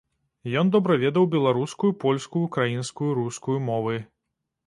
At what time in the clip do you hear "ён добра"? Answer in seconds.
0.61-0.95